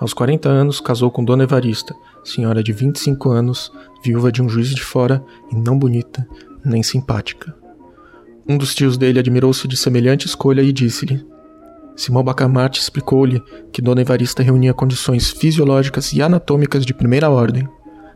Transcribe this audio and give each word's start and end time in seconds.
Aos 0.00 0.14
40 0.14 0.48
anos, 0.48 0.80
casou 0.80 1.10
com 1.10 1.22
Dona 1.22 1.44
Evarista, 1.44 1.94
senhora 2.24 2.62
de 2.62 2.72
25 2.72 3.28
anos, 3.28 3.70
viúva 4.02 4.32
de 4.32 4.42
um 4.42 4.48
juiz 4.48 4.70
de 4.70 4.82
fora 4.82 5.22
e 5.52 5.54
não 5.54 5.78
bonita, 5.78 6.26
nem 6.64 6.82
simpática. 6.82 7.54
Um 8.48 8.56
dos 8.56 8.74
tios 8.74 8.96
dele 8.96 9.18
admirou-se 9.18 9.68
de 9.68 9.76
semelhante 9.76 10.26
escolha 10.26 10.62
e 10.62 10.72
disse-lhe: 10.72 11.22
Simão 11.94 12.24
Bacamarte 12.24 12.80
explicou-lhe 12.80 13.42
que 13.70 13.82
Dona 13.82 14.00
Evarista 14.00 14.42
reunia 14.42 14.72
condições 14.72 15.30
fisiológicas 15.30 16.14
e 16.14 16.22
anatômicas 16.22 16.86
de 16.86 16.94
primeira 16.94 17.28
ordem, 17.28 17.68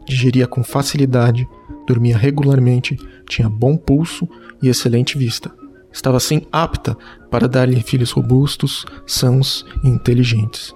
digeria 0.07 0.47
com 0.47 0.65
facilidade, 0.65 1.47
dormia 1.87 2.17
regularmente, 2.17 2.97
tinha 3.29 3.49
bom 3.49 3.77
pulso 3.77 4.27
e 4.63 4.69
excelente 4.69 5.19
vista. 5.19 5.53
Estava 5.95 6.17
assim 6.17 6.43
apta 6.51 6.99
para 7.31 7.47
dar-lhe 7.47 7.81
filhos 7.81 8.11
robustos, 8.11 8.85
sãos 9.07 9.65
e 9.85 9.89
inteligentes. 9.89 10.75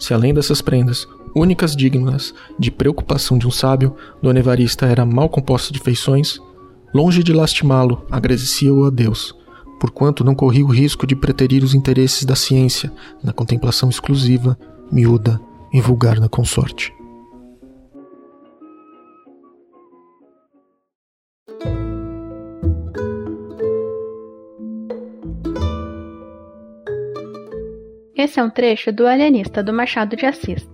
Se 0.00 0.12
além 0.12 0.34
dessas 0.34 0.60
prendas, 0.60 1.06
únicas 1.34 1.76
dignas 1.76 2.34
de 2.58 2.72
preocupação 2.72 3.38
de 3.38 3.46
um 3.46 3.52
sábio, 3.52 3.94
Dona 4.20 4.40
Evarista 4.40 4.84
era 4.84 5.06
mal 5.06 5.28
composta 5.28 5.72
de 5.72 5.78
feições, 5.78 6.40
longe 6.92 7.22
de 7.22 7.32
lastimá-lo, 7.32 8.04
agradecia-o 8.10 8.84
a 8.84 8.90
Deus, 8.90 9.32
porquanto 9.78 10.24
não 10.24 10.34
corria 10.34 10.64
o 10.64 10.72
risco 10.72 11.06
de 11.06 11.14
preterir 11.14 11.62
os 11.62 11.72
interesses 11.72 12.24
da 12.24 12.34
ciência 12.34 12.92
na 13.22 13.32
contemplação 13.32 13.88
exclusiva, 13.88 14.58
miúda 14.90 15.40
e 15.72 15.80
vulgar 15.80 16.18
na 16.18 16.28
consorte. 16.28 16.95
Esse 28.26 28.40
é 28.40 28.42
um 28.42 28.50
trecho 28.50 28.90
do 28.90 29.06
Alienista 29.06 29.62
do 29.62 29.72
Machado 29.72 30.16
de 30.16 30.26
Assis. 30.26 30.68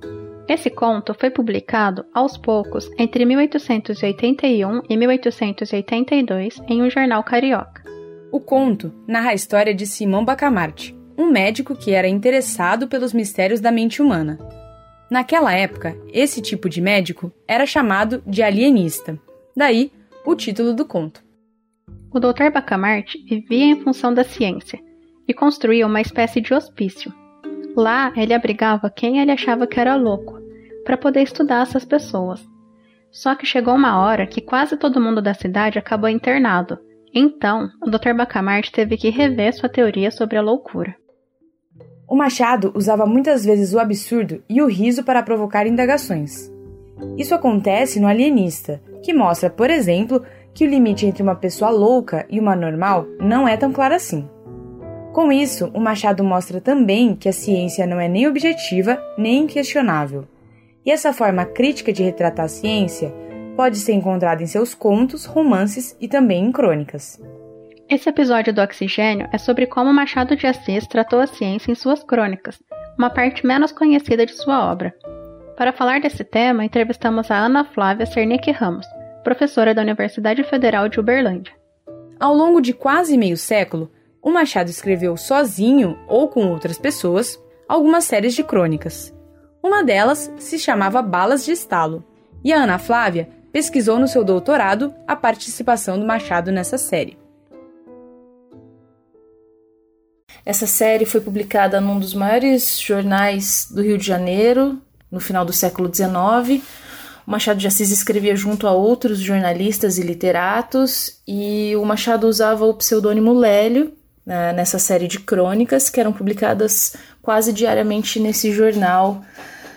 Esse 0.49 0.71
conto 0.71 1.13
foi 1.13 1.29
publicado 1.29 2.03
aos 2.15 2.39
poucos 2.39 2.91
entre 2.99 3.27
1881 3.27 4.81
e 4.89 4.97
1882 4.97 6.63
em 6.67 6.81
um 6.81 6.89
jornal 6.89 7.23
carioca. 7.23 7.85
O 8.33 8.41
conto 8.41 8.91
narra 9.07 9.33
a 9.33 9.35
história 9.35 9.75
de 9.75 9.87
Simão 9.87 10.25
Bacamarte, 10.25 10.99
um 11.19 11.27
médico 11.27 11.77
que 11.77 11.91
era 11.93 12.09
interessado 12.09 12.89
pelos 12.89 13.13
mistérios 13.13 13.61
da 13.61 13.71
mente 13.71 14.01
humana. 14.01 14.39
Naquela 15.11 15.53
época, 15.53 15.95
esse 16.11 16.41
tipo 16.41 16.71
de 16.71 16.81
médico 16.81 17.31
era 17.47 17.67
chamado 17.67 18.23
de 18.27 18.43
alienista. 18.43 19.21
Daí, 19.55 19.93
o 20.25 20.35
título 20.35 20.73
do 20.73 20.87
conto. 20.87 21.23
O 22.11 22.19
Dr. 22.19 22.51
Bacamarte 22.51 23.23
vivia 23.29 23.67
em 23.67 23.79
função 23.83 24.15
da 24.15 24.25
ciência 24.25 24.81
e 25.29 25.35
construía 25.35 25.87
uma 25.87 26.01
espécie 26.01 26.41
de 26.41 26.55
hospício, 26.55 27.13
Lá 27.77 28.13
ele 28.17 28.35
abrigava 28.35 28.91
quem 28.91 29.19
ele 29.19 29.31
achava 29.31 29.67
que 29.67 29.81
era 29.81 29.97
louco, 29.97 30.39
para 30.85 30.97
poder 30.97 31.23
estudar 31.23 31.63
essas 31.63 31.85
pessoas. 31.85 32.45
Só 33.11 33.35
que 33.35 33.47
chegou 33.47 33.75
uma 33.75 34.01
hora 34.01 34.27
que 34.27 34.41
quase 34.41 34.77
todo 34.77 35.01
mundo 35.01 35.21
da 35.21 35.35
cidade 35.35 35.79
acabou 35.79 36.09
internado. 36.09 36.79
Então, 37.15 37.69
o 37.83 37.91
Dr. 37.91 38.15
Bacamarte 38.17 38.73
teve 38.73 38.97
que 38.97 39.11
rever 39.11 39.53
sua 39.55 39.69
teoria 39.69 40.11
sobre 40.11 40.39
a 40.39 40.43
loucura. 40.43 40.97
O 42.09 42.17
Machado 42.17 42.73
usava 42.75 43.07
muitas 43.07 43.45
vezes 43.45 43.73
o 43.75 43.79
absurdo 43.79 44.43
e 44.49 44.61
o 44.63 44.67
riso 44.67 45.05
para 45.05 45.23
provocar 45.23 45.67
indagações. 45.67 46.51
Isso 47.17 47.35
acontece 47.35 48.01
no 48.01 48.07
Alienista, 48.07 48.83
que 49.03 49.13
mostra, 49.13 49.51
por 49.51 49.71
exemplo, 49.71 50.23
que 50.55 50.65
o 50.65 50.69
limite 50.69 51.07
entre 51.07 51.23
uma 51.23 51.35
pessoa 51.35 51.71
louca 51.71 52.27
e 52.31 52.39
uma 52.39 52.55
normal 52.55 53.07
não 53.19 53.47
é 53.47 53.57
tão 53.57 53.73
claro 53.73 53.95
assim. 53.95 54.29
Com 55.13 55.31
isso, 55.31 55.71
o 55.75 55.81
Machado 55.81 56.25
mostra 56.25 56.59
também 56.59 57.15
que 57.15 57.29
a 57.29 57.33
ciência 57.33 57.87
não 57.87 58.01
é 58.01 58.09
nem 58.09 58.27
objetiva 58.27 58.99
nem 59.19 59.43
inquestionável. 59.43 60.27
E 60.87 60.91
essa 60.91 61.13
forma 61.13 61.45
crítica 61.45 61.93
de 61.93 62.03
retratar 62.03 62.47
a 62.47 62.49
ciência 62.49 63.13
pode 63.55 63.77
ser 63.77 63.93
encontrada 63.93 64.43
em 64.43 64.47
seus 64.47 64.75
contos, 64.75 65.27
romances 65.27 65.95
e 66.01 66.09
também 66.09 66.47
em 66.47 66.51
crônicas. 66.51 67.21
Esse 67.91 68.09
episódio 68.09 68.55
do 68.55 68.63
Oxigênio 68.63 69.29
é 69.31 69.37
sobre 69.37 69.67
como 69.67 69.93
Machado 69.93 70.35
de 70.35 70.47
Assis 70.47 70.87
tratou 70.87 71.21
a 71.21 71.27
ciência 71.27 71.71
em 71.71 71.75
suas 71.75 72.03
crônicas, 72.03 72.59
uma 72.97 73.11
parte 73.11 73.47
menos 73.47 73.71
conhecida 73.71 74.25
de 74.25 74.33
sua 74.33 74.73
obra. 74.73 74.95
Para 75.59 75.75
falar 75.75 76.01
desse 76.01 76.25
tema, 76.25 76.65
entrevistamos 76.65 77.31
a 77.31 77.37
Ana 77.37 77.67
Flávia 77.67 78.07
Cernic 78.07 78.51
Ramos, 78.51 78.87
professora 79.23 79.75
da 79.75 79.83
Universidade 79.83 80.43
Federal 80.43 80.89
de 80.89 80.99
Uberlândia. 80.99 81.53
Ao 82.19 82.35
longo 82.35 82.63
de 82.63 82.73
quase 82.73 83.19
meio 83.19 83.37
século, 83.37 83.91
o 84.23 84.31
Machado 84.31 84.71
escreveu 84.71 85.17
sozinho 85.17 85.99
ou 86.07 86.29
com 86.29 86.47
outras 86.47 86.79
pessoas 86.79 87.39
algumas 87.69 88.05
séries 88.05 88.35
de 88.35 88.45
crônicas. 88.45 89.13
Uma 89.61 89.83
delas 89.83 90.33
se 90.39 90.59
chamava 90.59 91.03
Balas 91.03 91.45
de 91.45 91.51
Estalo, 91.51 92.05
e 92.45 92.53
a 92.53 92.63
Ana 92.63 92.79
Flávia 92.79 93.29
pesquisou 93.53 93.99
no 93.99 94.07
seu 94.07 94.25
doutorado 94.25 94.95
a 95.07 95.17
participação 95.17 95.99
do 95.99 96.07
Machado 96.07 96.53
nessa 96.53 96.79
série. 96.79 97.19
Essa 100.45 100.67
série 100.67 101.05
foi 101.05 101.21
publicada 101.21 101.81
num 101.81 101.99
dos 101.99 102.15
maiores 102.15 102.81
jornais 102.81 103.69
do 103.71 103.83
Rio 103.83 103.99
de 103.99 104.07
Janeiro, 104.07 104.81
no 105.11 105.21
final 105.21 105.45
do 105.45 105.53
século 105.53 105.93
XIX. 105.93 106.63
O 107.25 107.31
Machado 107.31 107.61
de 107.61 107.67
Assis 107.69 107.91
escrevia 107.91 108.35
junto 108.35 108.67
a 108.67 108.73
outros 108.73 109.21
jornalistas 109.21 109.99
e 109.99 110.03
literatos, 110.03 111.21
e 111.27 111.75
o 111.77 111.85
Machado 111.85 112.27
usava 112.27 112.65
o 112.65 112.75
pseudônimo 112.75 113.33
Lélio, 113.33 113.93
né, 114.25 114.53
nessa 114.53 114.79
série 114.79 115.09
de 115.09 115.21
crônicas 115.21 115.91
que 115.91 116.01
eram 116.01 116.13
publicadas 116.13 116.95
quase 117.21 117.53
diariamente 117.53 118.19
nesse 118.21 118.53
jornal 118.53 119.23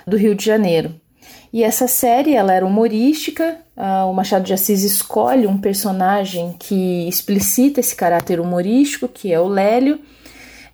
do 0.06 0.18
Rio 0.18 0.36
de 0.36 0.46
Janeiro. 0.46 0.94
E 1.52 1.64
essa 1.64 1.88
série 1.88 2.36
ela 2.36 2.54
era 2.54 2.66
humorística. 2.66 3.58
Uh, 3.78 4.10
o 4.10 4.14
Machado 4.14 4.44
de 4.44 4.54
Assis 4.54 4.84
escolhe 4.84 5.48
um 5.48 5.58
personagem 5.58 6.56
que 6.60 7.08
explicita 7.08 7.80
esse 7.80 7.96
caráter 7.96 8.40
humorístico, 8.40 9.08
que 9.08 9.32
é 9.32 9.40
o 9.40 9.48
Lélio, 9.48 10.00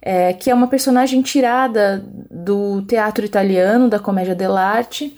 é, 0.02 0.34
que 0.34 0.50
é 0.50 0.54
uma 0.54 0.68
personagem 0.68 1.22
tirada 1.22 2.04
do 2.32 2.82
teatro 2.82 3.24
italiano, 3.24 3.88
da 3.88 4.00
comédia 4.00 4.34
dell'arte, 4.34 5.16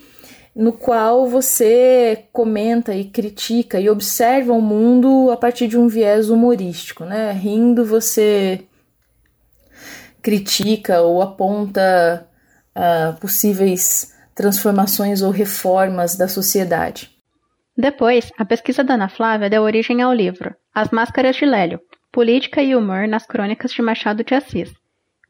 no 0.54 0.72
qual 0.72 1.26
você 1.26 2.28
comenta 2.32 2.94
e 2.94 3.04
critica 3.04 3.80
e 3.80 3.90
observa 3.90 4.52
o 4.52 4.62
mundo 4.62 5.32
a 5.32 5.36
partir 5.36 5.66
de 5.66 5.76
um 5.76 5.88
viés 5.88 6.30
humorístico, 6.30 7.04
né? 7.04 7.32
Rindo, 7.32 7.84
você 7.84 8.64
critica 10.22 11.02
ou 11.02 11.20
aponta 11.20 12.28
uh, 12.76 13.18
possíveis 13.20 14.14
transformações 14.34 15.22
ou 15.22 15.30
reformas 15.30 16.16
da 16.16 16.28
sociedade. 16.28 17.10
Depois, 17.76 18.30
a 18.38 18.44
pesquisa 18.44 18.84
da 18.84 18.94
Ana 18.94 19.08
Flávia 19.08 19.50
deu 19.50 19.62
origem 19.62 20.00
ao 20.00 20.14
livro 20.14 20.54
As 20.72 20.90
Máscaras 20.90 21.34
de 21.34 21.44
Lélio, 21.44 21.80
Política 22.12 22.62
e 22.62 22.76
Humor 22.76 23.08
nas 23.08 23.26
Crônicas 23.26 23.72
de 23.72 23.82
Machado 23.82 24.22
de 24.22 24.34
Assis, 24.34 24.72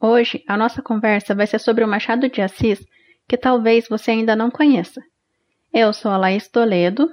Hoje, 0.00 0.42
a 0.48 0.56
nossa 0.56 0.82
conversa 0.82 1.36
vai 1.36 1.46
ser 1.46 1.60
sobre 1.60 1.84
o 1.84 1.88
Machado 1.88 2.28
de 2.28 2.42
Assis, 2.42 2.84
que 3.28 3.36
talvez 3.36 3.86
você 3.88 4.10
ainda 4.10 4.34
não 4.34 4.50
conheça. 4.50 5.00
Eu 5.72 5.92
sou 5.92 6.10
a 6.10 6.16
Laís 6.16 6.48
Toledo. 6.48 7.08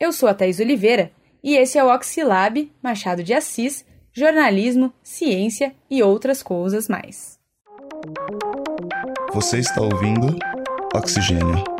Eu 0.00 0.10
sou 0.10 0.28
a 0.28 0.34
Thais 0.34 0.58
Oliveira 0.58 1.12
e 1.40 1.54
esse 1.54 1.78
é 1.78 1.84
o 1.84 1.94
Oxilab 1.94 2.68
Machado 2.82 3.22
de 3.22 3.32
Assis, 3.32 3.86
jornalismo, 4.12 4.92
ciência 5.04 5.72
e 5.88 6.02
outras 6.02 6.42
coisas 6.42 6.88
mais. 6.88 7.38
Você 9.32 9.60
está 9.60 9.80
ouvindo 9.80 10.36
Oxigênio. 10.96 11.77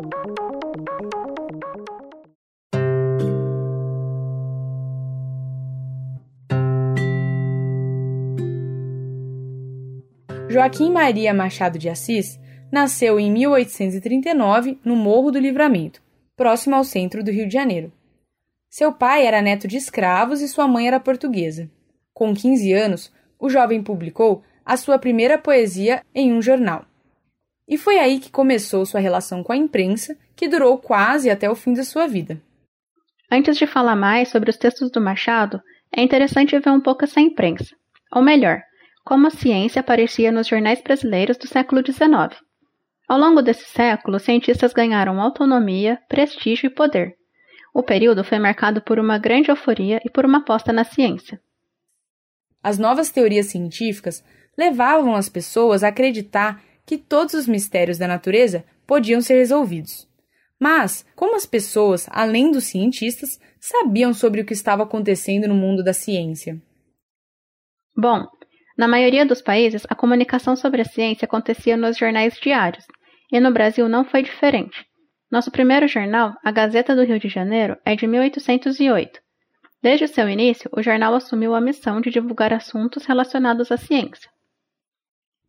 Joaquim 10.49 10.91
Maria 10.91 11.31
Machado 11.31 11.77
de 11.77 11.87
Assis 11.87 12.39
nasceu 12.71 13.19
em 13.19 13.31
1839 13.31 14.79
no 14.83 14.95
Morro 14.95 15.29
do 15.29 15.37
Livramento, 15.37 16.01
próximo 16.35 16.75
ao 16.75 16.83
centro 16.83 17.23
do 17.23 17.29
Rio 17.29 17.47
de 17.47 17.53
Janeiro. 17.53 17.93
Seu 18.67 18.91
pai 18.91 19.27
era 19.27 19.43
neto 19.43 19.67
de 19.67 19.77
escravos 19.77 20.41
e 20.41 20.47
sua 20.47 20.67
mãe 20.67 20.87
era 20.87 20.99
portuguesa. 20.99 21.69
Com 22.15 22.33
15 22.33 22.73
anos, 22.73 23.13
o 23.39 23.47
jovem 23.47 23.83
publicou 23.83 24.43
a 24.65 24.75
sua 24.75 24.97
primeira 24.97 25.37
poesia 25.37 26.03
em 26.15 26.33
um 26.33 26.41
jornal. 26.41 26.83
E 27.67 27.77
foi 27.77 27.99
aí 27.99 28.19
que 28.19 28.31
começou 28.31 28.87
sua 28.87 28.99
relação 28.99 29.43
com 29.43 29.53
a 29.53 29.57
imprensa, 29.57 30.17
que 30.35 30.47
durou 30.47 30.79
quase 30.79 31.29
até 31.29 31.47
o 31.47 31.55
fim 31.55 31.75
da 31.75 31.83
sua 31.83 32.07
vida. 32.07 32.41
Antes 33.31 33.55
de 33.55 33.67
falar 33.67 33.95
mais 33.95 34.29
sobre 34.29 34.49
os 34.49 34.57
textos 34.57 34.89
do 34.89 34.99
Machado, 34.99 35.61
é 35.95 36.01
interessante 36.01 36.57
ver 36.57 36.71
um 36.71 36.81
pouco 36.81 37.03
essa 37.03 37.21
imprensa. 37.21 37.75
Ou 38.11 38.23
melhor, 38.23 38.63
como 39.03 39.27
a 39.27 39.31
ciência 39.31 39.79
aparecia 39.79 40.31
nos 40.31 40.47
jornais 40.47 40.81
brasileiros 40.81 41.37
do 41.37 41.47
século 41.47 41.81
XIX. 41.85 42.39
Ao 43.07 43.17
longo 43.17 43.41
desse 43.41 43.65
século, 43.65 44.19
cientistas 44.19 44.71
ganharam 44.71 45.19
autonomia, 45.19 45.99
prestígio 46.07 46.67
e 46.67 46.69
poder. 46.69 47.15
O 47.73 47.81
período 47.81 48.23
foi 48.23 48.39
marcado 48.39 48.81
por 48.81 48.99
uma 48.99 49.17
grande 49.17 49.49
euforia 49.49 49.99
e 50.05 50.09
por 50.09 50.25
uma 50.25 50.39
aposta 50.39 50.71
na 50.71 50.83
ciência. 50.83 51.41
As 52.61 52.77
novas 52.77 53.09
teorias 53.09 53.47
científicas 53.47 54.23
levavam 54.57 55.15
as 55.15 55.29
pessoas 55.29 55.83
a 55.83 55.87
acreditar 55.87 56.61
que 56.85 56.97
todos 56.97 57.33
os 57.33 57.47
mistérios 57.47 57.97
da 57.97 58.07
natureza 58.07 58.65
podiam 58.85 59.21
ser 59.21 59.35
resolvidos. 59.35 60.07
Mas, 60.59 61.05
como 61.15 61.35
as 61.35 61.45
pessoas, 61.45 62.07
além 62.11 62.51
dos 62.51 62.65
cientistas, 62.65 63.39
sabiam 63.59 64.13
sobre 64.13 64.41
o 64.41 64.45
que 64.45 64.53
estava 64.53 64.83
acontecendo 64.83 65.47
no 65.47 65.55
mundo 65.55 65.83
da 65.83 65.93
ciência? 65.93 66.61
Bom, 67.95 68.27
na 68.79 68.87
maioria 68.87 69.25
dos 69.25 69.41
países, 69.41 69.85
a 69.89 69.93
comunicação 69.93 70.55
sobre 70.55 70.81
a 70.81 70.85
ciência 70.85 71.25
acontecia 71.25 71.75
nos 71.75 71.97
jornais 71.97 72.39
diários, 72.39 72.85
e 73.29 73.37
no 73.37 73.51
Brasil 73.51 73.89
não 73.89 74.05
foi 74.05 74.23
diferente. 74.23 74.85
Nosso 75.29 75.51
primeiro 75.51 75.85
jornal, 75.85 76.33
a 76.41 76.49
Gazeta 76.49 76.95
do 76.95 77.03
Rio 77.03 77.19
de 77.19 77.27
Janeiro, 77.27 77.75
é 77.83 77.93
de 77.93 78.07
1808. 78.07 79.19
Desde 79.83 80.05
o 80.05 80.07
seu 80.07 80.29
início, 80.29 80.69
o 80.71 80.81
jornal 80.81 81.13
assumiu 81.13 81.53
a 81.53 81.59
missão 81.59 81.99
de 81.99 82.09
divulgar 82.09 82.53
assuntos 82.53 83.03
relacionados 83.03 83.69
à 83.69 83.75
ciência. 83.75 84.31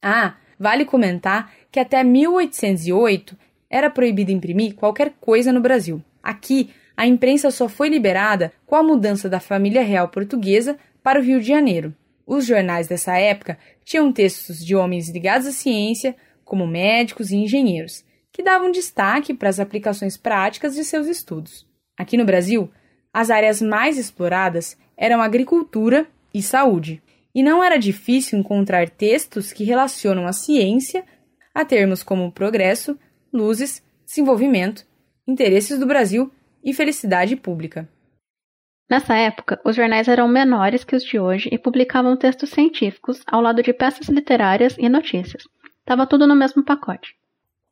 Ah, 0.02 0.34
vale 0.58 0.84
comentar 0.84 1.52
que 1.70 1.78
até 1.78 2.02
1808 2.02 3.38
era 3.70 3.88
proibido 3.88 4.32
imprimir 4.32 4.74
qualquer 4.74 5.12
coisa 5.20 5.52
no 5.52 5.60
Brasil. 5.60 6.02
Aqui, 6.20 6.74
a 6.96 7.06
imprensa 7.06 7.52
só 7.52 7.68
foi 7.68 7.90
liberada 7.90 8.52
com 8.66 8.74
a 8.74 8.82
mudança 8.82 9.28
da 9.28 9.38
família 9.38 9.82
real 9.82 10.08
portuguesa 10.08 10.76
para 11.00 11.20
o 11.20 11.22
Rio 11.22 11.40
de 11.40 11.46
Janeiro. 11.46 11.94
Os 12.32 12.46
jornais 12.46 12.86
dessa 12.86 13.18
época 13.18 13.58
tinham 13.84 14.12
textos 14.12 14.64
de 14.64 14.76
homens 14.76 15.08
ligados 15.08 15.48
à 15.48 15.50
ciência, 15.50 16.14
como 16.44 16.64
médicos 16.64 17.32
e 17.32 17.36
engenheiros, 17.36 18.04
que 18.30 18.40
davam 18.40 18.70
destaque 18.70 19.34
para 19.34 19.48
as 19.48 19.58
aplicações 19.58 20.16
práticas 20.16 20.76
de 20.76 20.84
seus 20.84 21.08
estudos. 21.08 21.66
Aqui 21.98 22.16
no 22.16 22.24
Brasil, 22.24 22.70
as 23.12 23.30
áreas 23.30 23.60
mais 23.60 23.98
exploradas 23.98 24.78
eram 24.96 25.20
agricultura 25.20 26.06
e 26.32 26.40
saúde, 26.40 27.02
e 27.34 27.42
não 27.42 27.64
era 27.64 27.76
difícil 27.76 28.38
encontrar 28.38 28.88
textos 28.88 29.52
que 29.52 29.64
relacionam 29.64 30.24
a 30.24 30.32
ciência 30.32 31.04
a 31.52 31.64
termos 31.64 32.04
como 32.04 32.30
progresso, 32.30 32.96
luzes, 33.32 33.82
desenvolvimento, 34.06 34.86
interesses 35.26 35.80
do 35.80 35.86
Brasil 35.86 36.30
e 36.62 36.72
felicidade 36.72 37.34
pública. 37.34 37.88
Nessa 38.90 39.14
época, 39.14 39.60
os 39.64 39.76
jornais 39.76 40.08
eram 40.08 40.26
menores 40.26 40.82
que 40.82 40.96
os 40.96 41.04
de 41.04 41.18
hoje 41.18 41.48
e 41.52 41.56
publicavam 41.56 42.16
textos 42.16 42.50
científicos 42.50 43.22
ao 43.26 43.40
lado 43.40 43.62
de 43.62 43.72
peças 43.72 44.08
literárias 44.08 44.76
e 44.78 44.88
notícias. 44.88 45.44
Tava 45.84 46.06
tudo 46.06 46.26
no 46.26 46.34
mesmo 46.34 46.64
pacote. 46.64 47.14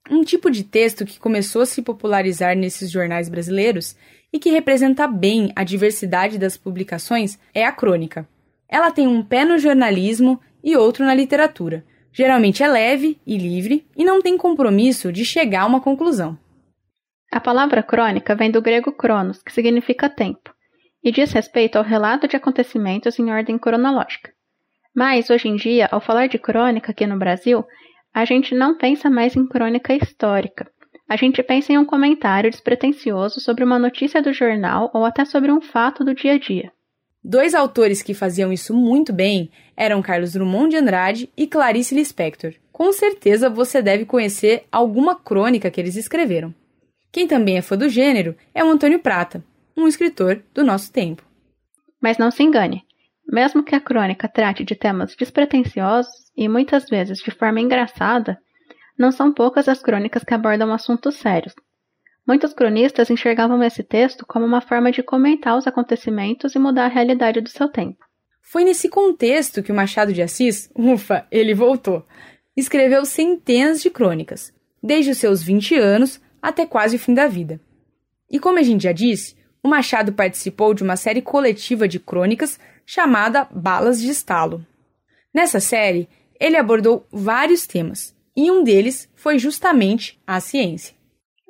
Um 0.09 0.23
tipo 0.23 0.49
de 0.51 0.63
texto 0.63 1.05
que 1.05 1.19
começou 1.19 1.63
a 1.63 1.67
se 1.67 1.83
popularizar 1.83 2.57
nesses 2.57 2.91
jornais 2.91 3.29
brasileiros 3.29 3.97
e 4.33 4.39
que 4.39 4.51
representa 4.51 5.09
bem 5.09 5.53
a 5.57 5.65
diversidade 5.65 6.39
das 6.39 6.57
publicações 6.57 7.39
é 7.53 7.65
a 7.65 7.73
crônica. 7.73 8.27
Ela 8.69 8.93
tem 8.93 9.09
um 9.09 9.23
pé 9.23 9.45
no 9.45 9.59
jornalismo 9.59 10.41
e 10.63 10.77
outro 10.77 11.05
na 11.05 11.15
literatura, 11.15 11.85
Geralmente 12.19 12.65
é 12.65 12.69
leve 12.69 13.17
e 13.25 13.39
livre 13.39 13.87
e 13.97 14.05
não 14.05 14.21
tem 14.21 14.37
compromisso 14.37 15.13
de 15.13 15.25
chegar 15.25 15.63
a 15.63 15.67
uma 15.67 15.81
conclusão. 15.81 16.37
A 17.31 17.39
palavra 17.39 17.81
crônica 17.81 18.35
vem 18.35 18.51
do 18.51 18.61
grego 18.61 18.91
cronos, 18.91 19.41
que 19.41 19.53
significa 19.53 20.09
tempo, 20.09 20.53
e 21.03 21.13
diz 21.13 21.33
respeito 21.33 21.77
ao 21.77 21.85
relato 21.85 22.27
de 22.27 22.37
acontecimentos 22.37 23.19
em 23.19 23.31
ordem 23.31 23.59
cronológica. 23.59 24.33
Mas, 24.95 25.31
hoje 25.31 25.49
em 25.49 25.57
dia, 25.57 25.89
ao 25.91 26.01
falar 26.01 26.27
de 26.27 26.39
crônica 26.39 26.91
aqui 26.91 27.07
no 27.07 27.19
Brasil, 27.19 27.65
a 28.13 28.25
gente 28.25 28.55
não 28.55 28.77
pensa 28.77 29.09
mais 29.09 29.37
em 29.37 29.47
crônica 29.47 29.95
histórica. 29.95 30.69
A 31.09 31.17
gente 31.17 31.43
pensa 31.43 31.73
em 31.73 31.79
um 31.79 31.85
comentário 31.85 32.51
despretensioso 32.51 33.41
sobre 33.41 33.65
uma 33.65 33.79
notícia 33.79 34.21
do 34.21 34.33
jornal 34.33 34.91
ou 34.93 35.05
até 35.05 35.25
sobre 35.25 35.51
um 35.51 35.61
fato 35.61 36.05
do 36.05 36.15
dia 36.15 36.35
a 36.35 36.39
dia. 36.39 36.73
Dois 37.23 37.55
autores 37.55 38.03
que 38.03 38.15
faziam 38.15 38.53
isso 38.53 38.75
muito 38.75 39.13
bem 39.13 39.51
eram 39.77 40.03
Carlos 40.03 40.33
Drummond 40.33 40.71
de 40.71 40.77
Andrade 40.77 41.31
e 41.37 41.47
Clarice 41.47 41.95
Lispector. 41.95 42.55
Com 42.73 42.93
certeza 42.93 43.49
você 43.49 43.81
deve 43.83 44.05
conhecer 44.05 44.65
alguma 44.71 45.15
crônica 45.15 45.71
que 45.71 45.81
eles 45.81 45.97
escreveram. 45.97 46.55
Quem 47.11 47.27
também 47.27 47.57
é 47.57 47.63
fã 47.63 47.77
do 47.77 47.89
gênero 47.89 48.37
é 48.55 48.63
o 48.63 48.69
Antônio 48.69 48.99
Prata, 48.99 49.43
um 49.79 49.89
escritor 49.89 50.43
do 50.53 50.65
nosso 50.65 50.93
tempo. 50.93 51.23
Mas 52.01 52.19
não 52.19 52.31
se 52.31 52.43
engane, 52.43 52.85
mesmo 53.27 53.63
que 53.63 53.75
a 53.75 53.81
crônica 53.81 54.29
trate 54.29 54.65
de 54.65 54.75
temas 54.75 55.15
despretensiosos 55.15 56.31
e 56.37 56.49
muitas 56.49 56.87
vezes 56.89 57.19
de 57.19 57.31
forma 57.31 57.61
engraçada, 57.61 58.39
não 58.99 59.13
são 59.13 59.33
poucas 59.33 59.69
as 59.69 59.83
crônicas 59.83 60.25
que 60.25 60.35
abordam 60.35 60.73
assuntos 60.73 61.17
sérios, 61.17 61.55
Muitos 62.29 62.53
cronistas 62.53 63.09
enxergavam 63.09 63.63
esse 63.63 63.83
texto 63.83 64.27
como 64.27 64.45
uma 64.45 64.61
forma 64.61 64.93
de 64.93 65.03
comentar 65.03 65.57
os 65.57 65.67
acontecimentos 65.67 66.55
e 66.55 66.59
mudar 66.59 66.85
a 66.85 66.89
realidade 66.89 67.41
do 67.41 67.49
seu 67.49 67.71
tempo. 67.71 68.05
Foi 68.43 68.65
nesse 68.65 68.87
contexto 68.91 69.63
que 69.63 69.73
o 69.73 69.75
Machado 69.75 70.13
de 70.13 70.21
Assis, 70.21 70.71
ufa, 70.77 71.27
ele 71.31 71.55
voltou, 71.55 72.07
escreveu 72.55 73.07
centenas 73.07 73.81
de 73.81 73.89
crônicas, 73.89 74.53
desde 74.83 75.13
os 75.13 75.17
seus 75.17 75.43
20 75.43 75.77
anos 75.77 76.21
até 76.43 76.67
quase 76.67 76.97
o 76.97 76.99
fim 76.99 77.15
da 77.15 77.27
vida. 77.27 77.59
E 78.31 78.39
como 78.39 78.59
a 78.59 78.63
gente 78.63 78.83
já 78.83 78.93
disse, 78.93 79.35
o 79.63 79.69
Machado 79.69 80.13
participou 80.13 80.75
de 80.75 80.83
uma 80.83 80.97
série 80.97 81.23
coletiva 81.23 81.89
de 81.89 81.99
crônicas 81.99 82.59
chamada 82.87 83.47
Balas 83.51 84.01
de 84.01 84.09
Estalo. 84.09 84.65
Nessa 85.35 85.61
série, 85.61 86.09
ele 86.41 86.57
abordou 86.57 87.07
vários 87.13 87.67
temas, 87.67 88.17
e 88.37 88.51
um 88.51 88.63
deles 88.63 89.11
foi 89.15 89.39
justamente 89.39 90.21
a 90.27 90.41
ciência. 90.41 90.97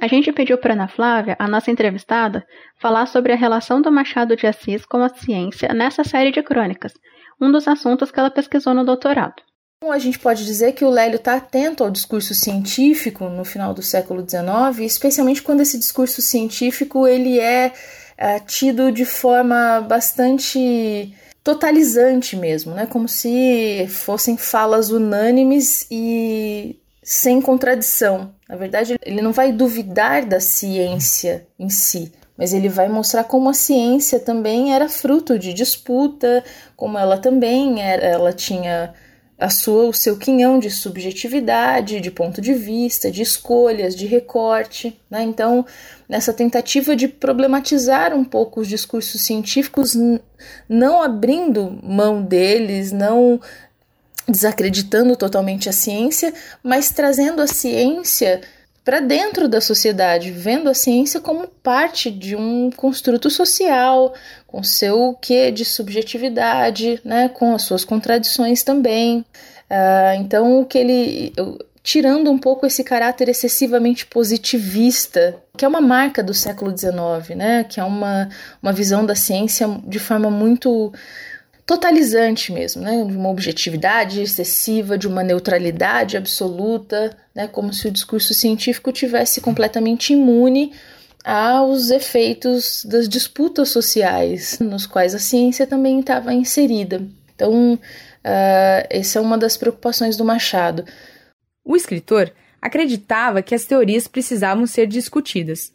A 0.01 0.07
gente 0.07 0.33
pediu 0.33 0.57
para 0.59 0.75
Ana 0.75 0.89
Flávia, 0.89 1.37
a 1.39 1.49
nossa 1.49 1.71
entrevistada, 1.71 2.47
falar 2.81 3.07
sobre 3.07 3.33
a 3.33 3.37
relação 3.37 3.83
do 3.83 3.91
Machado 3.91 4.37
de 4.37 4.47
Assis 4.47 4.87
com 4.87 4.99
a 4.99 5.09
ciência 5.09 5.75
nessa 5.75 6.05
série 6.05 6.31
de 6.31 6.43
crônicas, 6.43 6.95
um 7.41 7.51
dos 7.51 7.67
assuntos 7.67 8.11
que 8.11 8.19
ela 8.19 8.31
pesquisou 8.31 8.73
no 8.73 8.85
doutorado. 8.85 9.43
Bom, 9.81 9.93
a 9.93 9.99
gente 9.99 10.19
pode 10.19 10.45
dizer 10.45 10.73
que 10.73 10.85
o 10.85 10.91
Lélio 10.91 11.19
está 11.19 11.37
atento 11.37 11.85
ao 11.85 11.91
discurso 11.91 12.35
científico 12.35 13.29
no 13.29 13.45
final 13.45 13.73
do 13.73 13.81
século 13.81 14.29
XIX, 14.29 14.81
especialmente 14.81 15.41
quando 15.41 15.61
esse 15.61 15.79
discurso 15.79 16.21
científico 16.21 17.07
ele 17.07 17.39
é, 17.39 17.73
é 18.17 18.41
tido 18.41 18.91
de 18.91 19.05
forma 19.05 19.81
bastante 19.81 21.15
totalizante 21.45 22.35
mesmo, 22.37 22.75
né? 22.75 22.87
Como 22.87 23.09
se 23.09 23.87
fossem 23.89 24.37
falas 24.37 24.91
unânimes 24.91 25.87
e 25.89 26.77
sem 27.01 27.41
contradição. 27.41 28.35
Na 28.49 28.57
verdade, 28.57 28.97
ele 29.01 29.23
não 29.23 29.33
vai 29.33 29.53
duvidar 29.53 30.27
da 30.27 30.41
ciência 30.41 31.47
em 31.57 31.71
si, 31.71 32.13
mas 32.37 32.53
ele 32.53 32.69
vai 32.69 32.89
mostrar 32.89 33.23
como 33.23 33.49
a 33.49 33.55
ciência 33.55 34.19
também 34.19 34.75
era 34.75 34.89
fruto 34.89 35.39
de 35.39 35.55
disputa, 35.55 36.43
como 36.77 36.99
ela 36.99 37.17
também 37.17 37.81
era, 37.81 38.05
ela 38.05 38.33
tinha 38.33 38.93
a 39.39 39.49
sua, 39.49 39.85
o 39.85 39.93
seu 39.95 40.17
quinhão 40.17 40.59
de 40.59 40.69
subjetividade, 40.69 42.01
de 42.01 42.11
ponto 42.11 42.41
de 42.41 42.53
vista, 42.53 43.11
de 43.11 43.23
escolhas, 43.23 43.95
de 43.95 44.05
recorte. 44.05 45.01
Né? 45.09 45.23
Então, 45.23 45.65
nessa 46.09 46.33
tentativa 46.33 46.97
de 46.97 47.07
problematizar 47.07 48.13
um 48.13 48.25
pouco 48.25 48.61
os 48.61 48.69
discursos 48.69 49.23
científicos, 49.23 49.97
não 50.69 51.01
abrindo 51.01 51.79
mão 51.83 52.21
deles, 52.21 52.91
não 52.91 53.41
desacreditando 54.29 55.17
totalmente 55.17 55.69
a 55.69 55.73
ciência, 55.73 56.35
mas 56.63 56.91
trazendo 56.91 57.41
a 57.41 57.47
ciência 57.47 58.41
para 58.89 59.01
dentro 59.01 59.49
da 59.49 59.61
sociedade, 59.61 60.31
vendo 60.31 60.71
a 60.71 60.73
ciência 60.73 61.21
como 61.21 61.47
parte 61.47 62.11
de 62.11 62.35
um 62.35 62.71
construto 62.71 63.29
social, 63.29 64.15
com 64.47 64.63
seu 64.63 65.15
quê 65.21 65.51
de 65.51 65.63
subjetividade, 65.63 66.99
né, 67.05 67.29
com 67.29 67.55
as 67.55 67.65
suas 67.65 67.85
contradições 67.85 68.63
também. 68.63 69.19
Uh, 69.71 70.15
então, 70.21 70.63
o 70.63 70.65
que 70.65 70.79
ele 70.79 71.35
tirando 71.83 72.31
um 72.31 72.39
pouco 72.39 72.65
esse 72.65 72.83
caráter 72.83 73.29
excessivamente 73.29 74.07
positivista, 74.07 75.37
que 75.55 75.67
é 75.67 75.69
uma 75.69 75.83
marca 75.83 76.23
do 76.23 76.33
século 76.33 76.75
XIX, 76.75 77.37
né, 77.37 77.65
que 77.65 77.79
é 77.79 77.85
uma, 77.85 78.31
uma 78.63 78.73
visão 78.73 79.05
da 79.05 79.15
ciência 79.15 79.69
de 79.87 79.99
forma 79.99 80.31
muito 80.31 80.91
totalizante 81.69 82.51
mesmo, 82.51 82.81
né? 82.81 83.05
de 83.05 83.15
uma 83.15 83.29
objetividade 83.29 84.23
excessiva, 84.23 84.97
de 84.97 85.07
uma 85.07 85.23
neutralidade 85.23 86.17
absoluta, 86.17 87.15
né? 87.35 87.47
como 87.47 87.75
se 87.75 87.87
o 87.87 87.91
discurso 87.91 88.33
científico 88.33 88.91
tivesse 88.91 89.43
completamente 89.43 90.15
imune 90.15 90.73
aos 91.23 91.91
efeitos 91.91 92.87
das 92.87 93.07
disputas 93.07 93.69
sociais, 93.69 94.59
nos 94.59 94.87
quais 94.87 95.15
a 95.15 95.19
ciência 95.19 95.67
também 95.67 96.01
estava 96.01 96.33
inserida. 96.33 97.07
Então, 97.35 97.75
uh, 97.75 97.79
essa 98.89 99.19
é 99.19 99.23
uma 99.23 99.37
das 99.37 99.59
preocupações 99.59 100.17
do 100.17 100.25
Machado. 100.25 100.87
O 101.63 101.77
escritor 101.77 102.33
acreditava 102.63 103.43
que 103.43 103.55
as 103.55 103.67
teorias 103.67 104.09
precisavam 104.09 104.67
ser 104.67 104.87
discutidas 104.87 105.71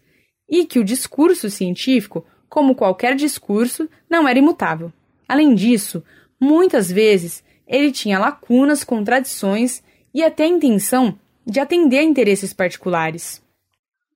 e 0.50 0.66
que 0.66 0.80
o 0.80 0.84
discurso 0.84 1.52
científico, 1.52 2.26
como 2.50 2.74
qualquer 2.74 3.16
discurso, 3.16 3.88
não 4.10 4.28
era 4.28 4.40
imutável. 4.40 4.92
Além 5.28 5.56
disso, 5.56 6.04
muitas 6.40 6.92
vezes 6.92 7.44
ele 7.68 7.92
tinha 7.92 8.20
lacunas, 8.20 8.84
contradições 8.84 9.82
e 10.14 10.24
até 10.24 10.44
a 10.44 10.48
intenção 10.48 11.18
de 11.46 11.60
atender 11.60 12.00
a 12.00 12.04
interesses 12.04 12.54
particulares. 12.54 13.42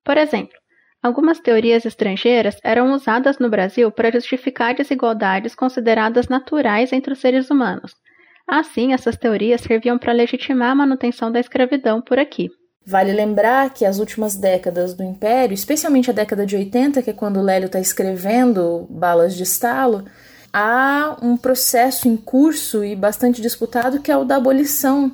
Por 0.03 0.17
exemplo, 0.17 0.57
Algumas 1.01 1.39
teorias 1.39 1.85
estrangeiras 1.85 2.57
eram 2.63 2.91
usadas 2.91 3.37
no 3.37 3.49
Brasil 3.49 3.91
para 3.91 4.11
justificar 4.11 4.75
desigualdades 4.75 5.53
consideradas 5.53 6.27
naturais 6.27 6.91
entre 6.91 7.13
os 7.13 7.19
seres 7.19 7.49
humanos. 7.49 7.93
Assim, 8.47 8.93
essas 8.93 9.15
teorias 9.15 9.61
serviam 9.61 9.97
para 9.97 10.11
legitimar 10.11 10.71
a 10.71 10.75
manutenção 10.75 11.31
da 11.31 11.39
escravidão 11.39 12.01
por 12.01 12.17
aqui. 12.17 12.49
Vale 12.85 13.11
lembrar 13.11 13.73
que 13.73 13.85
as 13.85 13.99
últimas 13.99 14.35
décadas 14.35 14.93
do 14.93 15.03
Império, 15.03 15.53
especialmente 15.53 16.09
a 16.09 16.13
década 16.13 16.45
de 16.45 16.55
80, 16.55 17.01
que 17.01 17.09
é 17.09 17.13
quando 17.13 17.41
Lélio 17.41 17.67
está 17.67 17.79
escrevendo 17.79 18.87
Balas 18.89 19.35
de 19.35 19.43
Estalo, 19.43 20.05
há 20.57 21.15
um 21.21 21.37
processo 21.37 22.07
em 22.07 22.17
curso 22.17 22.83
e 22.83 22.95
bastante 22.95 23.41
disputado 23.41 24.01
que 24.01 24.11
é 24.11 24.17
o 24.17 24.25
da 24.25 24.37
abolição 24.37 25.11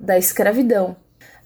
da 0.00 0.16
escravidão 0.16 0.96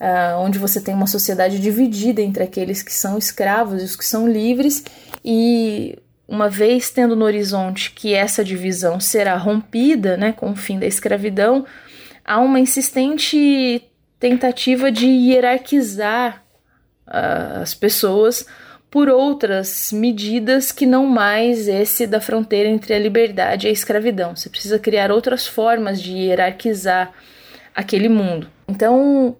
uh, 0.01 0.39
onde 0.39 0.59
você 0.59 0.81
tem 0.81 0.95
uma 0.95 1.07
sociedade 1.07 1.61
dividida 1.61 2.23
entre 2.23 2.43
aqueles 2.43 2.83
que 2.83 2.93
são 2.93 3.19
escravos 3.19 3.83
e 3.83 3.85
os 3.85 3.95
que 3.95 4.05
são 4.05 4.27
livres, 4.27 4.85
e 5.25 5.99
uma 6.27 6.49
vez 6.49 6.91
tendo 6.91 7.15
no 7.15 7.25
horizonte 7.25 7.93
que 7.93 8.15
essa 8.15 8.43
divisão 8.43 8.99
será 8.99 9.37
rompida 9.37 10.17
né, 10.17 10.33
com 10.33 10.53
o 10.53 10.57
fim 10.57 10.79
da 10.79 10.87
escravidão, 10.87 11.67
há 12.25 12.39
uma 12.41 12.61
insistente 12.61 13.85
tentativa 14.19 14.91
de 14.91 15.07
hierarquizar 15.07 16.43
uh, 17.07 17.61
as 17.63 17.75
pessoas 17.75 18.47
por 18.91 19.09
outras 19.09 19.93
medidas 19.93 20.73
que 20.73 20.85
não 20.85 21.07
mais 21.07 21.69
esse 21.69 22.07
da 22.07 22.21
fronteira 22.21 22.69
entre 22.69 22.93
a 22.93 22.99
liberdade 22.99 23.67
e 23.67 23.71
a 23.71 23.73
escravidão. 23.73 24.35
Você 24.35 24.51
precisa 24.51 24.79
criar 24.79 25.13
outras 25.13 25.47
formas 25.47 26.03
de 26.03 26.13
hierarquizar 26.13 27.13
aquele 27.75 28.09
mundo. 28.09 28.51
Então, 28.69 29.37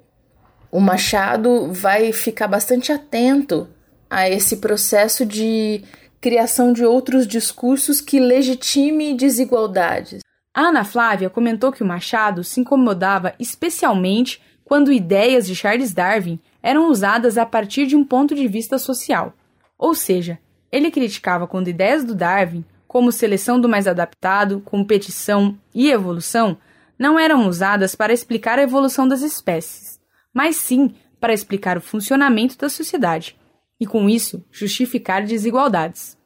o 0.71 0.81
Machado 0.81 1.73
vai 1.73 2.13
ficar 2.13 2.47
bastante 2.47 2.93
atento 2.93 3.69
a 4.09 4.29
esse 4.29 4.59
processo 4.59 5.27
de 5.27 5.83
criação 6.21 6.73
de 6.73 6.85
outros 6.85 7.27
discursos 7.27 8.01
que 8.01 8.21
legitime 8.21 9.15
desigualdades. 9.15 10.21
A 10.55 10.63
Ana 10.63 10.85
Flávia 10.85 11.31
comentou 11.31 11.73
que 11.73 11.83
o 11.83 11.87
Machado 11.87 12.45
se 12.45 12.61
incomodava 12.61 13.35
especialmente 13.39 14.41
quando 14.65 14.93
ideias 14.93 15.47
de 15.47 15.57
Charles 15.57 15.93
Darwin 15.93 16.39
eram 16.63 16.89
usadas 16.89 17.37
a 17.37 17.47
partir 17.47 17.87
de 17.87 17.97
um 17.97 18.05
ponto 18.05 18.35
de 18.35 18.47
vista 18.47 18.79
social. 18.79 19.35
Ou 19.81 19.95
seja, 19.95 20.39
ele 20.71 20.91
criticava 20.91 21.47
quando 21.47 21.69
ideias 21.69 22.05
do 22.05 22.15
Darwin, 22.15 22.65
como 22.87 23.11
seleção 23.11 23.61
do 23.61 23.69
mais 23.69 23.89
adaptado, 23.89 24.61
competição 24.61 25.59
e 25.75 25.91
evolução, 25.91 26.59
não 26.99 27.19
eram 27.19 27.49
usadas 27.49 27.95
para 27.95 28.13
explicar 28.13 28.59
a 28.59 28.63
evolução 28.63 29.09
das 29.09 29.23
espécies 29.23 30.01
mas 30.33 30.57
sim 30.57 30.95
para 31.21 31.33
explicar 31.33 31.77
o 31.77 31.83
funcionamento 31.83 32.57
da 32.57 32.69
sociedade 32.69 33.37
e, 33.79 33.87
com 33.87 34.09
isso, 34.09 34.45
justificar 34.51 35.25
desigualdades. 35.25 36.19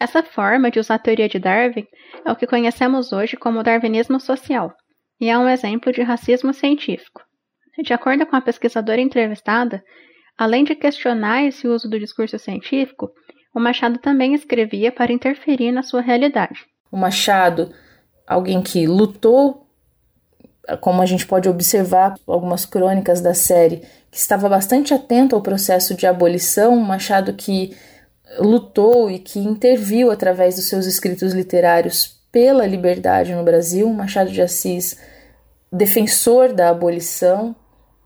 Essa 0.00 0.22
forma 0.22 0.70
de 0.70 0.78
usar 0.78 0.94
a 0.94 0.98
teoria 0.98 1.28
de 1.28 1.38
Darwin 1.38 1.86
é 2.24 2.30
o 2.30 2.36
que 2.36 2.46
conhecemos 2.46 3.12
hoje 3.12 3.36
como 3.36 3.62
darwinismo 3.62 4.20
social, 4.20 4.72
e 5.20 5.28
é 5.28 5.36
um 5.36 5.48
exemplo 5.48 5.92
de 5.92 6.02
racismo 6.02 6.54
científico. 6.54 7.22
De 7.82 7.92
acordo 7.92 8.24
com 8.26 8.36
a 8.36 8.40
pesquisadora 8.40 9.00
entrevistada, 9.00 9.82
além 10.38 10.64
de 10.64 10.74
questionar 10.74 11.44
esse 11.44 11.66
uso 11.66 11.90
do 11.90 11.98
discurso 11.98 12.38
científico, 12.38 13.10
o 13.54 13.60
Machado 13.60 13.98
também 13.98 14.34
escrevia 14.34 14.92
para 14.92 15.12
interferir 15.12 15.72
na 15.72 15.82
sua 15.82 16.00
realidade. 16.00 16.64
O 16.90 16.96
Machado, 16.96 17.72
alguém 18.26 18.62
que 18.62 18.86
lutou 18.86 19.68
como 20.80 21.00
a 21.00 21.06
gente 21.06 21.26
pode 21.26 21.48
observar 21.48 22.14
algumas 22.26 22.66
crônicas 22.66 23.20
da 23.20 23.32
série, 23.32 23.82
que 24.10 24.18
estava 24.18 24.48
bastante 24.48 24.92
atento 24.92 25.34
ao 25.34 25.42
processo 25.42 25.94
de 25.94 26.06
abolição, 26.06 26.76
Machado 26.76 27.32
que 27.32 27.74
lutou 28.38 29.10
e 29.10 29.18
que 29.18 29.38
interviu 29.38 30.10
através 30.10 30.56
dos 30.56 30.68
seus 30.68 30.84
escritos 30.84 31.32
literários 31.32 32.18
pela 32.30 32.66
liberdade 32.66 33.34
no 33.34 33.42
Brasil, 33.42 33.88
Machado 33.88 34.30
de 34.30 34.42
Assis, 34.42 34.98
defensor 35.72 36.52
da 36.52 36.68
abolição, 36.68 37.56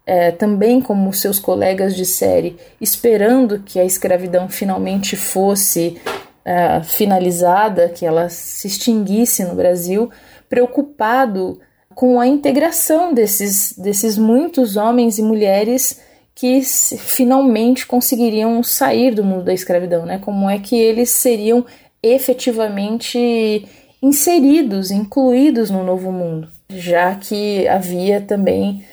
é, 0.07 0.31
também 0.31 0.81
como 0.81 1.13
seus 1.13 1.39
colegas 1.39 1.95
de 1.95 2.05
série, 2.05 2.57
esperando 2.81 3.61
que 3.61 3.79
a 3.79 3.85
escravidão 3.85 4.49
finalmente 4.49 5.17
fosse 5.17 6.01
é, 6.45 6.83
finalizada, 6.83 7.89
que 7.89 8.05
ela 8.05 8.29
se 8.29 8.67
extinguisse 8.67 9.45
no 9.45 9.55
Brasil, 9.55 10.11
preocupado 10.49 11.61
com 11.95 12.19
a 12.19 12.27
integração 12.27 13.13
desses, 13.13 13.75
desses 13.79 14.19
muitos 14.19 14.77
homens 14.77 15.19
e 15.19 15.23
mulheres 15.23 16.01
que 16.35 16.63
finalmente 16.63 17.87
conseguiriam 17.87 18.63
sair 18.63 19.15
do 19.15 19.23
mundo 19.23 19.45
da 19.45 19.53
escravidão, 19.53 20.07
né? 20.07 20.19
Como 20.19 20.49
é 20.49 20.59
que 20.59 20.75
eles 20.75 21.11
seriam 21.11 21.65
efetivamente 22.03 23.69
inseridos, 24.03 24.91
incluídos 24.91 25.71
no 25.71 25.85
novo 25.85 26.11
mundo, 26.11 26.49
já 26.69 27.15
que 27.15 27.69
havia 27.69 28.21
também 28.21 28.85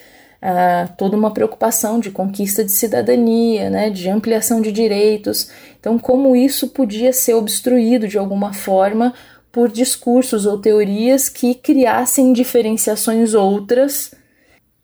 ah, 0.42 0.88
toda 0.96 1.16
uma 1.16 1.32
preocupação 1.32 2.00
de 2.00 2.10
conquista 2.10 2.64
de 2.64 2.72
cidadania, 2.72 3.68
né, 3.68 3.90
de 3.90 4.08
ampliação 4.08 4.60
de 4.60 4.72
direitos. 4.72 5.50
Então, 5.78 5.98
como 5.98 6.34
isso 6.34 6.68
podia 6.68 7.12
ser 7.12 7.34
obstruído 7.34 8.08
de 8.08 8.16
alguma 8.16 8.52
forma 8.52 9.12
por 9.52 9.68
discursos 9.68 10.46
ou 10.46 10.58
teorias 10.58 11.28
que 11.28 11.54
criassem 11.54 12.32
diferenciações 12.32 13.34
outras 13.34 14.14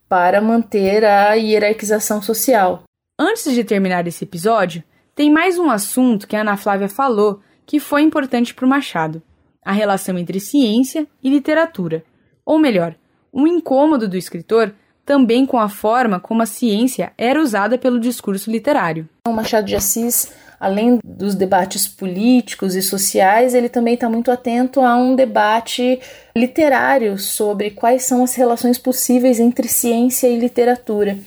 para 0.08 0.40
manter 0.40 1.04
a 1.04 1.34
hierarquização 1.34 2.20
social. 2.20 2.82
Antes 3.18 3.52
de 3.54 3.64
terminar 3.64 4.06
esse 4.06 4.24
episódio, 4.24 4.82
tem 5.14 5.30
mais 5.32 5.58
um 5.58 5.70
assunto 5.70 6.26
que 6.28 6.36
a 6.36 6.42
Ana 6.42 6.56
Flávia 6.56 6.88
falou 6.88 7.40
que 7.64 7.80
foi 7.80 8.02
importante 8.02 8.54
para 8.54 8.66
o 8.66 8.68
Machado: 8.68 9.22
a 9.64 9.72
relação 9.72 10.18
entre 10.18 10.38
ciência 10.38 11.06
e 11.22 11.30
literatura. 11.30 12.04
Ou 12.44 12.58
melhor, 12.58 12.94
um 13.32 13.46
incômodo 13.46 14.08
do 14.08 14.16
escritor 14.16 14.74
também 15.06 15.46
com 15.46 15.58
a 15.58 15.68
forma 15.68 16.20
como 16.20 16.42
a 16.42 16.46
ciência 16.46 17.12
era 17.16 17.40
usada 17.40 17.78
pelo 17.78 17.98
discurso 17.98 18.50
literário. 18.50 19.08
O 19.26 19.32
Machado 19.32 19.66
de 19.66 19.76
Assis 19.76 20.30
além 20.58 20.98
dos 21.04 21.34
debates 21.34 21.86
políticos 21.86 22.74
e 22.74 22.82
sociais, 22.82 23.54
ele 23.54 23.68
também 23.68 23.94
está 23.94 24.08
muito 24.08 24.30
atento 24.30 24.80
a 24.80 24.96
um 24.96 25.14
debate 25.14 26.00
literário 26.36 27.18
sobre 27.18 27.70
quais 27.70 28.04
são 28.04 28.24
as 28.24 28.34
relações 28.34 28.78
possíveis 28.78 29.38
entre 29.38 29.68
ciência 29.68 30.26
e 30.26 30.38
literatura. 30.38 31.18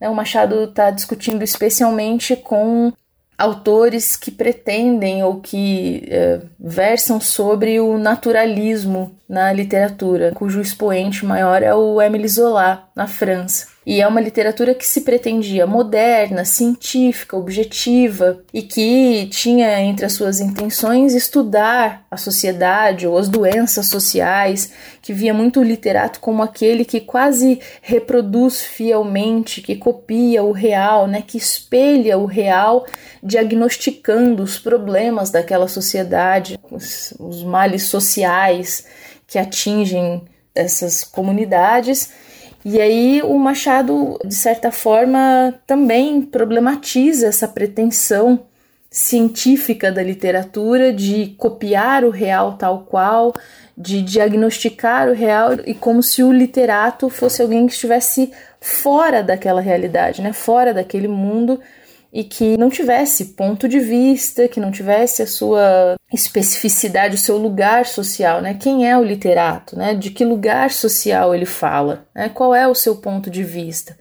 Né, 0.00 0.08
o 0.08 0.14
Machado 0.14 0.64
está 0.64 0.90
discutindo 0.90 1.42
especialmente 1.42 2.36
com 2.36 2.92
autores 3.38 4.16
que 4.16 4.30
pretendem 4.30 5.22
ou 5.22 5.40
que 5.40 6.06
eh, 6.08 6.40
versam 6.58 7.20
sobre 7.20 7.78
o 7.80 7.98
naturalismo 7.98 9.16
na 9.28 9.52
literatura, 9.52 10.32
cujo 10.34 10.60
expoente 10.60 11.24
maior 11.24 11.62
é 11.62 11.74
o 11.74 12.00
Émile 12.00 12.28
Zola, 12.28 12.88
na 12.94 13.06
França. 13.06 13.75
E 13.86 14.00
é 14.00 14.08
uma 14.08 14.20
literatura 14.20 14.74
que 14.74 14.84
se 14.84 15.02
pretendia 15.02 15.64
moderna, 15.64 16.44
científica, 16.44 17.36
objetiva 17.36 18.42
e 18.52 18.60
que 18.60 19.28
tinha 19.30 19.80
entre 19.80 20.04
as 20.04 20.12
suas 20.12 20.40
intenções 20.40 21.14
estudar 21.14 22.04
a 22.10 22.16
sociedade 22.16 23.06
ou 23.06 23.16
as 23.16 23.28
doenças 23.28 23.86
sociais, 23.86 24.72
que 25.00 25.12
via 25.12 25.32
muito 25.32 25.60
o 25.60 25.62
literato 25.62 26.18
como 26.18 26.42
aquele 26.42 26.84
que 26.84 27.00
quase 27.00 27.60
reproduz 27.80 28.60
fielmente, 28.60 29.62
que 29.62 29.76
copia 29.76 30.42
o 30.42 30.50
real, 30.50 31.06
né, 31.06 31.22
que 31.24 31.38
espelha 31.38 32.18
o 32.18 32.26
real, 32.26 32.84
diagnosticando 33.22 34.42
os 34.42 34.58
problemas 34.58 35.30
daquela 35.30 35.68
sociedade, 35.68 36.58
os, 36.72 37.14
os 37.20 37.44
males 37.44 37.84
sociais 37.84 38.84
que 39.28 39.38
atingem 39.38 40.24
essas 40.56 41.04
comunidades 41.04 42.25
e 42.68 42.80
aí 42.80 43.22
o 43.22 43.38
Machado, 43.38 44.18
de 44.24 44.34
certa 44.34 44.72
forma, 44.72 45.54
também 45.68 46.20
problematiza 46.20 47.28
essa 47.28 47.46
pretensão 47.46 48.40
científica 48.90 49.92
da 49.92 50.02
literatura 50.02 50.92
de 50.92 51.36
copiar 51.38 52.04
o 52.04 52.10
real 52.10 52.54
tal 52.54 52.80
qual, 52.80 53.32
de 53.78 54.02
diagnosticar 54.02 55.08
o 55.08 55.12
real 55.12 55.50
e 55.64 55.74
como 55.74 56.02
se 56.02 56.24
o 56.24 56.32
literato 56.32 57.08
fosse 57.08 57.40
alguém 57.40 57.68
que 57.68 57.72
estivesse 57.72 58.32
fora 58.60 59.22
daquela 59.22 59.60
realidade, 59.60 60.20
né? 60.20 60.32
Fora 60.32 60.74
daquele 60.74 61.06
mundo 61.06 61.60
e 62.16 62.24
que 62.24 62.56
não 62.56 62.70
tivesse 62.70 63.34
ponto 63.34 63.68
de 63.68 63.78
vista, 63.78 64.48
que 64.48 64.58
não 64.58 64.70
tivesse 64.70 65.20
a 65.20 65.26
sua 65.26 65.96
especificidade, 66.10 67.14
o 67.14 67.18
seu 67.18 67.36
lugar 67.36 67.84
social, 67.84 68.40
né? 68.40 68.54
Quem 68.54 68.88
é 68.88 68.96
o 68.96 69.04
literato, 69.04 69.76
né? 69.76 69.92
De 69.92 70.08
que 70.10 70.24
lugar 70.24 70.70
social 70.70 71.34
ele 71.34 71.44
fala, 71.44 72.06
né? 72.14 72.30
Qual 72.30 72.54
é 72.54 72.66
o 72.66 72.74
seu 72.74 72.96
ponto 72.96 73.28
de 73.28 73.44
vista? 73.44 73.98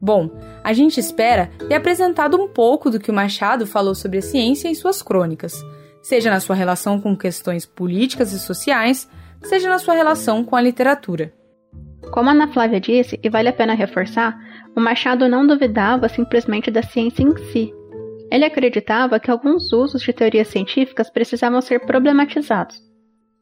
Bom, 0.00 0.30
a 0.62 0.72
gente 0.72 1.00
espera 1.00 1.50
ter 1.68 1.74
apresentado 1.74 2.40
um 2.40 2.46
pouco 2.46 2.88
do 2.88 3.00
que 3.00 3.10
o 3.10 3.14
Machado 3.14 3.66
falou 3.66 3.96
sobre 3.96 4.18
a 4.18 4.22
ciência 4.22 4.68
em 4.68 4.76
suas 4.76 5.02
crônicas. 5.02 5.60
Seja 6.02 6.30
na 6.30 6.40
sua 6.40 6.56
relação 6.56 7.00
com 7.00 7.16
questões 7.16 7.66
políticas 7.66 8.32
e 8.32 8.38
sociais, 8.38 9.08
seja 9.42 9.68
na 9.68 9.78
sua 9.78 9.94
relação 9.94 10.44
com 10.44 10.56
a 10.56 10.60
literatura. 10.60 11.32
Como 12.10 12.28
a 12.28 12.32
Ana 12.32 12.48
Flávia 12.52 12.80
disse, 12.80 13.18
e 13.22 13.28
vale 13.28 13.48
a 13.48 13.52
pena 13.52 13.74
reforçar, 13.74 14.38
o 14.74 14.80
Machado 14.80 15.28
não 15.28 15.46
duvidava 15.46 16.08
simplesmente 16.08 16.70
da 16.70 16.82
ciência 16.82 17.22
em 17.22 17.36
si. 17.52 17.72
Ele 18.30 18.44
acreditava 18.44 19.20
que 19.20 19.30
alguns 19.30 19.72
usos 19.72 20.02
de 20.02 20.12
teorias 20.12 20.48
científicas 20.48 21.10
precisavam 21.10 21.60
ser 21.60 21.80
problematizados. 21.80 22.80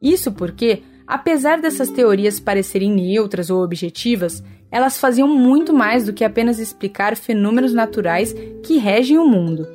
Isso 0.01 0.31
porque, 0.31 0.81
apesar 1.05 1.61
dessas 1.61 1.89
teorias 1.89 2.39
parecerem 2.39 2.91
neutras 2.91 3.49
ou 3.49 3.63
objetivas, 3.63 4.43
elas 4.71 4.99
faziam 4.99 5.27
muito 5.27 5.73
mais 5.73 6.05
do 6.05 6.13
que 6.13 6.23
apenas 6.23 6.59
explicar 6.59 7.15
fenômenos 7.15 7.73
naturais 7.73 8.33
que 8.63 8.77
regem 8.77 9.17
o 9.17 9.27
mundo. 9.27 9.67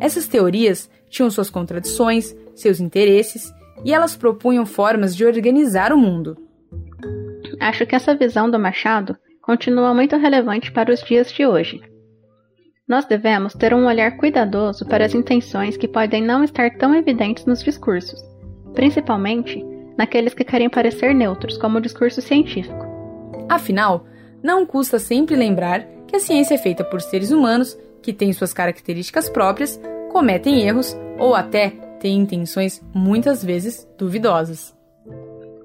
Essas 0.00 0.26
teorias 0.26 0.90
tinham 1.10 1.30
suas 1.30 1.50
contradições, 1.50 2.34
seus 2.54 2.80
interesses, 2.80 3.52
e 3.84 3.92
elas 3.92 4.16
propunham 4.16 4.64
formas 4.64 5.14
de 5.14 5.24
organizar 5.24 5.92
o 5.92 5.98
mundo. 5.98 6.36
Acho 7.60 7.84
que 7.84 7.94
essa 7.94 8.14
visão 8.14 8.50
do 8.50 8.58
Machado 8.58 9.16
continua 9.42 9.92
muito 9.92 10.16
relevante 10.16 10.72
para 10.72 10.92
os 10.92 11.02
dias 11.02 11.30
de 11.32 11.44
hoje. 11.44 11.82
Nós 12.88 13.04
devemos 13.04 13.54
ter 13.54 13.74
um 13.74 13.86
olhar 13.86 14.16
cuidadoso 14.16 14.86
para 14.86 15.04
as 15.04 15.14
intenções 15.14 15.76
que 15.76 15.86
podem 15.86 16.22
não 16.22 16.42
estar 16.42 16.76
tão 16.76 16.94
evidentes 16.94 17.44
nos 17.44 17.62
discursos, 17.62 18.20
principalmente 18.74 19.64
naqueles 19.96 20.34
que 20.34 20.44
querem 20.44 20.68
parecer 20.68 21.14
neutros, 21.14 21.58
como 21.58 21.78
o 21.78 21.80
discurso 21.80 22.20
científico. 22.20 22.86
Afinal, 23.48 24.06
não 24.42 24.64
custa 24.64 24.98
sempre 24.98 25.36
lembrar 25.36 25.86
que 26.06 26.16
a 26.16 26.20
ciência 26.20 26.54
é 26.54 26.58
feita 26.58 26.82
por 26.82 27.00
seres 27.00 27.30
humanos 27.30 27.78
que 28.02 28.12
têm 28.12 28.32
suas 28.32 28.52
características 28.52 29.28
próprias, 29.28 29.80
cometem 30.10 30.60
erros 30.60 30.96
ou 31.18 31.34
até 31.34 31.70
têm 31.98 32.18
intenções 32.18 32.82
muitas 32.94 33.44
vezes 33.44 33.88
duvidosas. 33.96 34.76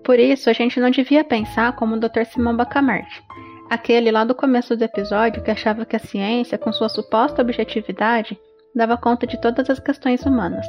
Por 0.03 0.19
isso, 0.19 0.49
a 0.49 0.53
gente 0.53 0.79
não 0.79 0.91
devia 0.91 1.23
pensar 1.23 1.75
como 1.75 1.95
o 1.95 1.99
Dr. 1.99 2.25
Simão 2.25 2.55
Bacamarte, 2.55 3.23
aquele 3.69 4.11
lá 4.11 4.23
do 4.23 4.35
começo 4.35 4.75
do 4.77 4.83
episódio 4.83 5.41
que 5.41 5.49
achava 5.49 5.85
que 5.85 5.95
a 5.95 5.99
ciência, 5.99 6.57
com 6.57 6.71
sua 6.71 6.89
suposta 6.89 7.41
objetividade, 7.41 8.37
dava 8.75 8.97
conta 8.97 9.25
de 9.25 9.39
todas 9.41 9.69
as 9.69 9.79
questões 9.79 10.23
humanas, 10.23 10.65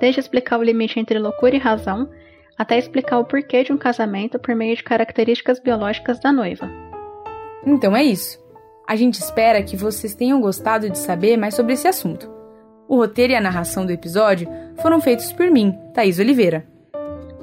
desde 0.00 0.20
explicar 0.20 0.58
o 0.58 0.62
limite 0.62 0.98
entre 0.98 1.18
loucura 1.18 1.54
e 1.54 1.60
razão, 1.60 2.10
até 2.58 2.76
explicar 2.76 3.18
o 3.18 3.24
porquê 3.24 3.62
de 3.62 3.72
um 3.72 3.78
casamento 3.78 4.38
por 4.38 4.54
meio 4.54 4.74
de 4.74 4.82
características 4.82 5.60
biológicas 5.60 6.18
da 6.18 6.32
noiva. 6.32 6.68
Então 7.64 7.94
é 7.94 8.02
isso. 8.02 8.44
A 8.88 8.96
gente 8.96 9.20
espera 9.20 9.62
que 9.62 9.76
vocês 9.76 10.14
tenham 10.14 10.40
gostado 10.40 10.88
de 10.88 10.98
saber 10.98 11.36
mais 11.36 11.54
sobre 11.54 11.74
esse 11.74 11.86
assunto. 11.86 12.35
O 12.88 12.96
roteiro 12.96 13.32
e 13.32 13.36
a 13.36 13.40
narração 13.40 13.84
do 13.84 13.92
episódio 13.92 14.48
foram 14.76 15.00
feitos 15.00 15.32
por 15.32 15.50
mim, 15.50 15.76
Thaís 15.92 16.18
Oliveira. 16.18 16.66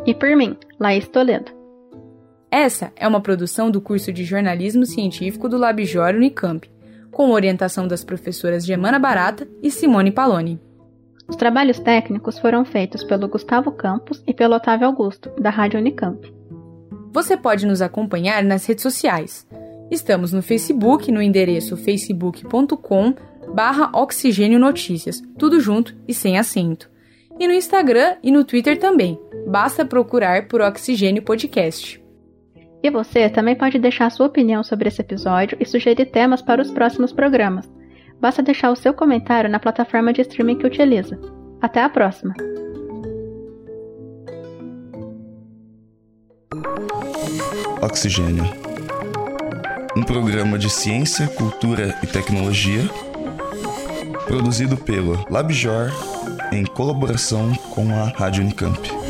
E 0.06 0.14
por 0.14 0.36
mim, 0.36 0.58
Laís 0.80 1.08
Toledo. 1.08 1.52
Essa 2.50 2.92
é 2.96 3.08
uma 3.08 3.22
produção 3.22 3.72
do 3.72 3.82
curso 3.82 4.14
de 4.14 4.24
Jornalismo 4.24 4.86
Científico 4.86 5.50
do 5.50 5.58
Labjor 5.58 6.14
Unicamp, 6.14 6.70
com 7.12 7.32
orientação 7.32 7.88
das 7.88 8.04
professoras 8.04 8.66
Gemana 8.66 9.00
Barata 9.00 9.48
e 9.62 9.72
Simone 9.72 10.12
Paloni. 10.12 10.60
Os 11.28 11.36
trabalhos 11.36 11.80
técnicos 11.80 12.38
foram 12.38 12.64
feitos 12.66 13.04
pelo 13.04 13.28
Gustavo 13.28 13.72
Campos 13.72 14.22
e 14.28 14.34
pelo 14.34 14.56
Otávio 14.56 14.88
Augusto, 14.88 15.32
da 15.40 15.50
Rádio 15.50 15.80
Unicamp. 15.80 16.32
Você 17.12 17.38
pode 17.38 17.66
nos 17.66 17.82
acompanhar 17.82 18.44
nas 18.44 18.66
redes 18.66 18.84
sociais. 18.84 19.48
Estamos 19.90 20.34
no 20.34 20.42
Facebook, 20.42 21.12
no 21.12 21.22
endereço 21.22 21.78
facebook.com 21.78 23.14
barra 23.54 23.90
Oxigênio 23.94 24.60
Notícias, 24.60 25.22
tudo 25.38 25.60
junto 25.60 25.96
e 26.08 26.14
sem 26.14 26.38
acento. 26.38 26.90
E 27.40 27.48
no 27.48 27.54
Instagram 27.54 28.18
e 28.22 28.32
no 28.32 28.44
Twitter 28.44 28.78
também, 28.78 29.20
basta 29.48 29.84
procurar 29.84 30.48
por 30.48 30.62
Oxigênio 30.62 31.24
Podcast. 31.24 32.04
E 32.84 32.90
você 32.90 33.30
também 33.30 33.56
pode 33.56 33.80
deixar 33.80 34.10
sua 34.10 34.28
opinião 34.28 34.64
sobre 34.64 34.90
esse 34.90 35.02
episódio 35.02 35.58
e 35.60 35.66
sugerir 35.66 36.06
temas 36.08 36.42
para 36.42 36.62
os 36.62 36.70
próximos 36.70 37.12
programas. 37.12 37.70
Basta 38.20 38.44
deixar 38.44 38.72
o 38.72 38.76
seu 38.76 38.94
comentário 38.94 39.50
na 39.50 39.60
plataforma 39.60 40.14
de 40.14 40.22
streaming 40.22 40.58
que 40.58 40.68
utiliza. 40.68 41.20
Até 41.62 41.82
a 41.82 41.90
próxima! 41.90 42.34
Oxigênio. 47.82 48.44
Um 49.96 50.04
programa 50.04 50.58
de 50.58 50.70
ciência, 50.70 51.28
cultura 51.28 51.98
e 52.02 52.08
tecnologia 52.08 52.82
produzido 54.34 54.76
pelo 54.76 55.24
LabJor 55.30 55.92
em 56.52 56.66
colaboração 56.66 57.54
com 57.70 57.88
a 57.94 58.06
Rádio 58.06 58.42
Unicamp. 58.42 59.03